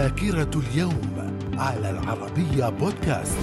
ذاكرة 0.00 0.50
اليوم 0.56 1.36
على 1.58 1.90
العربية 1.90 2.68
بودكاست. 2.68 3.38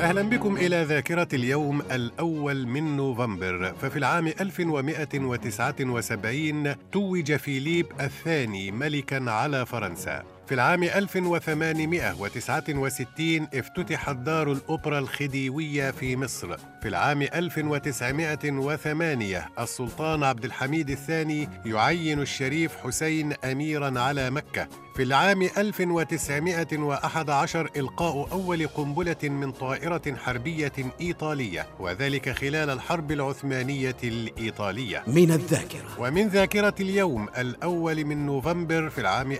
أهلا 0.00 0.22
بكم 0.22 0.56
إلى 0.56 0.82
ذاكرة 0.82 1.28
اليوم 1.32 1.80
الأول 1.80 2.66
من 2.66 2.96
نوفمبر. 2.96 3.72
ففي 3.82 3.96
العام 3.96 4.26
1179 4.26 6.74
توج 6.92 7.32
فيليب 7.32 7.86
الثاني 8.00 8.70
ملكا 8.70 9.30
على 9.30 9.66
فرنسا. 9.66 10.22
في 10.50 10.54
العام 10.54 10.82
1869 10.82 13.48
افتتحت 13.54 14.16
دار 14.16 14.52
الأوبرا 14.52 14.98
الخديوية 14.98 15.90
في 15.90 16.16
مصر. 16.16 16.56
في 16.56 16.88
العام 16.88 17.22
1908 17.22 19.48
السلطان 19.58 20.24
عبد 20.24 20.44
الحميد 20.44 20.90
الثاني 20.90 21.48
يعين 21.66 22.20
الشريف 22.20 22.76
حسين 22.76 23.32
أميرا 23.32 24.00
على 24.00 24.30
مكة. 24.30 24.68
في 24.96 25.02
العام 25.02 25.42
1911 25.42 27.70
إلقاء 27.76 28.28
أول 28.32 28.66
قنبلة 28.66 29.16
من 29.22 29.52
طائرة 29.52 30.16
حربية 30.16 30.72
إيطالية 31.00 31.66
وذلك 31.80 32.30
خلال 32.30 32.70
الحرب 32.70 33.12
العثمانية 33.12 33.96
الإيطالية. 34.04 35.02
من 35.06 35.30
الذاكرة. 35.30 35.88
ومن 35.98 36.28
ذاكرة 36.28 36.74
اليوم 36.80 37.28
الأول 37.38 38.04
من 38.04 38.26
نوفمبر 38.26 38.90
في 38.90 39.00
العام 39.00 39.32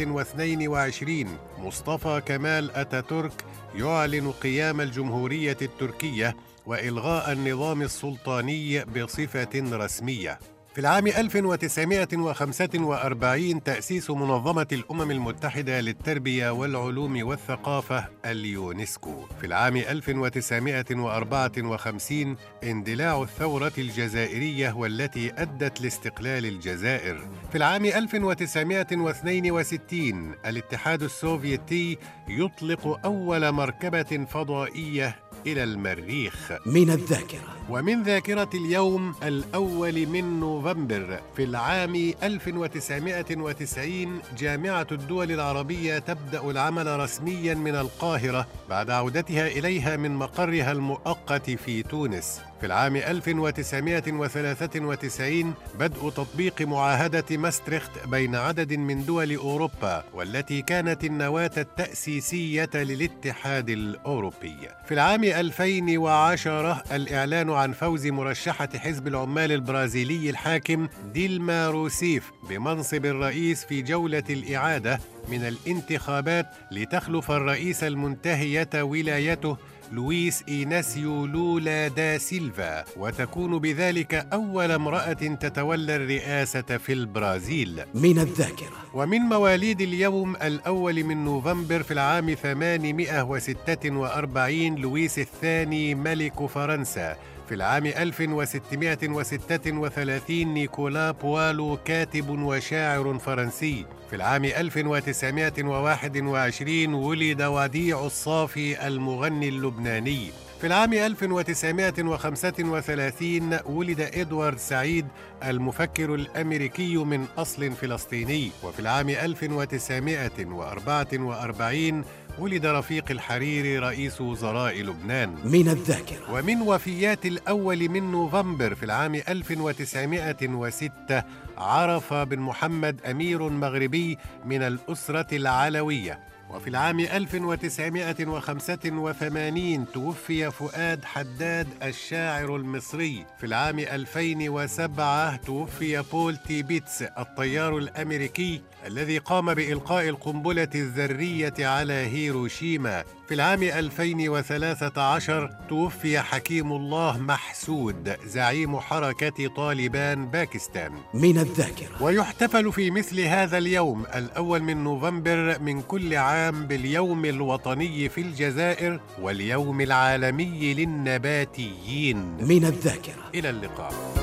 1922 0.00 1.38
مصطفى 1.58 2.22
كمال 2.26 2.70
أتاتورك 2.70 3.44
يعلن 3.74 4.32
قيام 4.32 4.80
الجمهورية 4.80 5.56
التركية 5.62 6.36
وإلغاء 6.66 7.32
النظام 7.32 7.82
السلطاني 7.82 8.84
بصفة 8.84 9.48
رسمية. 9.54 10.38
في 10.74 10.80
العام 10.80 11.06
1945 11.06 13.62
تأسيس 13.62 14.10
منظمة 14.10 14.66
الأمم 14.72 15.10
المتحدة 15.10 15.80
للتربية 15.80 16.50
والعلوم 16.50 17.26
والثقافة 17.26 18.04
اليونسكو. 18.24 19.26
في 19.40 19.46
العام 19.46 19.76
1954 19.76 22.36
اندلاع 22.64 23.22
الثورة 23.22 23.72
الجزائرية 23.78 24.72
والتي 24.72 25.32
أدت 25.42 25.80
لاستقلال 25.80 26.46
الجزائر. 26.46 27.20
في 27.50 27.58
العام 27.58 27.84
1962 27.84 30.34
الاتحاد 30.46 31.02
السوفيتي 31.02 31.98
يطلق 32.28 33.00
أول 33.04 33.52
مركبة 33.52 34.26
فضائية 34.30 35.16
إلى 35.46 35.64
المريخ. 35.64 36.52
من 36.66 36.90
الذاكرة. 36.90 37.52
ومن 37.70 38.02
ذاكرة 38.02 38.50
اليوم 38.54 39.14
الأول 39.22 40.06
من 40.06 40.40
نوفمبر 40.40 41.20
في 41.36 41.44
العام 41.44 42.12
1990 42.22 44.20
جامعة 44.38 44.86
الدول 44.92 45.32
العربية 45.32 45.98
تبدأ 45.98 46.50
العمل 46.50 47.00
رسميا 47.00 47.54
من 47.54 47.74
القاهرة 47.74 48.46
بعد 48.70 48.90
عودتها 48.90 49.46
إليها 49.46 49.96
من 49.96 50.10
مقرها 50.10 50.72
المؤقت 50.72 51.50
في 51.50 51.82
تونس. 51.82 52.40
في 52.62 52.66
العام 52.66 52.96
1993 52.96 55.54
بدء 55.78 56.10
تطبيق 56.10 56.62
معاهدة 56.62 57.36
ماستريخت 57.36 57.90
بين 58.06 58.34
عدد 58.34 58.72
من 58.72 59.04
دول 59.04 59.34
أوروبا 59.34 60.04
والتي 60.14 60.62
كانت 60.62 61.04
النواة 61.04 61.50
التأسيسية 61.56 62.70
للاتحاد 62.74 63.70
الأوروبي. 63.70 64.56
في 64.84 64.94
العام 64.94 65.24
2010 65.24 66.82
الإعلان 66.92 67.50
عن 67.50 67.72
فوز 67.72 68.06
مرشحة 68.06 68.68
حزب 68.76 69.08
العمال 69.08 69.52
البرازيلي 69.52 70.30
الحاكم 70.30 70.88
ديلما 71.14 71.68
روسيف 71.68 72.30
بمنصب 72.48 73.06
الرئيس 73.06 73.64
في 73.64 73.82
جولة 73.82 74.24
الإعادة 74.30 75.00
من 75.28 75.44
الانتخابات 75.44 76.46
لتخلف 76.70 77.30
الرئيس 77.30 77.84
المنتهية 77.84 78.68
ولايته 78.74 79.56
لويس 79.92 80.44
إيناسيو 80.48 81.26
لولا 81.26 81.88
دا 81.88 82.18
سيلفا 82.18 82.84
وتكون 82.96 83.58
بذلك 83.58 84.26
أول 84.32 84.70
امرأة 84.70 85.12
تتولى 85.12 85.96
الرئاسة 85.96 86.62
في 86.62 86.92
البرازيل. 86.92 87.82
من 87.94 88.18
الذاكرة. 88.18 88.76
ومن 88.94 89.18
مواليد 89.18 89.80
اليوم 89.80 90.36
الأول 90.36 91.04
من 91.04 91.24
نوفمبر 91.24 91.82
في 91.82 91.90
العام 91.90 92.34
846 92.34 94.76
لويس 94.76 95.18
الثاني 95.18 95.94
ملك 95.94 96.46
فرنسا. 96.46 97.16
في 97.48 97.54
العام 97.54 97.86
1636 97.86 100.54
نيكولا 100.54 101.10
بوالو 101.10 101.78
كاتب 101.84 102.30
وشاعر 102.30 103.18
فرنسي. 103.18 103.86
في 104.10 104.16
العام 104.16 104.44
1921 104.44 106.94
ولد 106.94 107.42
وديع 107.42 108.06
الصافي 108.06 108.86
المغني 108.86 109.48
اللبناني. 109.48 110.30
في 110.62 110.68
العام 110.68 110.92
1935 110.92 113.58
ولد 113.66 114.00
إدوارد 114.00 114.58
سعيد 114.58 115.06
المفكر 115.44 116.14
الأمريكي 116.14 116.96
من 116.96 117.26
أصل 117.38 117.72
فلسطيني. 117.72 118.50
وفي 118.62 118.80
العام 118.80 119.08
1944 119.08 122.04
ولد 122.38 122.66
رفيق 122.66 123.10
الحريري 123.10 123.78
رئيس 123.78 124.20
وزراء 124.20 124.82
لبنان. 124.82 125.34
من 125.44 125.68
الذاكرة. 125.68 126.32
ومن 126.32 126.62
وفيات 126.62 127.26
الأول 127.26 127.88
من 127.88 128.12
نوفمبر 128.12 128.74
في 128.74 128.82
العام 128.82 129.14
1906 129.14 131.22
عرف 131.58 132.14
بن 132.14 132.38
محمد 132.38 133.00
أمير 133.10 133.48
مغربي 133.48 134.18
من 134.44 134.62
الأسرة 134.62 135.36
العلوية. 135.36 136.20
وفي 136.54 136.70
العام 136.70 137.00
1985 137.00 139.92
توفي 139.92 140.50
فؤاد 140.50 141.04
حداد 141.04 141.68
الشاعر 141.82 142.56
المصري. 142.56 143.26
في 143.38 143.46
العام 143.46 143.78
2007 143.78 145.36
توفي 145.36 146.04
بول 146.12 146.36
تيبيتس 146.36 147.02
الطيار 147.02 147.78
الأمريكي 147.78 148.62
الذي 148.86 149.18
قام 149.18 149.54
بإلقاء 149.54 150.08
القنبلة 150.08 150.68
الذرية 150.74 151.54
على 151.58 151.92
هيروشيما. 151.92 153.04
في 153.32 153.36
العام 153.36 153.62
2013 153.62 155.50
توفي 155.68 156.20
حكيم 156.20 156.72
الله 156.72 157.18
محسود 157.18 158.16
زعيم 158.26 158.80
حركة 158.80 159.48
طالبان 159.56 160.26
باكستان. 160.26 160.92
من 161.14 161.38
الذاكرة. 161.38 162.02
ويحتفل 162.02 162.72
في 162.72 162.90
مثل 162.90 163.20
هذا 163.20 163.58
اليوم 163.58 164.04
الأول 164.14 164.62
من 164.62 164.84
نوفمبر 164.84 165.58
من 165.60 165.82
كل 165.82 166.14
عام 166.14 166.66
باليوم 166.66 167.24
الوطني 167.24 168.08
في 168.08 168.20
الجزائر 168.20 169.00
واليوم 169.20 169.80
العالمي 169.80 170.74
للنباتيين. 170.74 172.16
من 172.40 172.64
الذاكرة. 172.64 173.30
إلى 173.34 173.50
اللقاء. 173.50 174.21